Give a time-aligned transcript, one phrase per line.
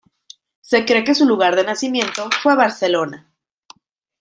[0.61, 3.31] Se cree que su lugar de nacimiento fue Barcelona.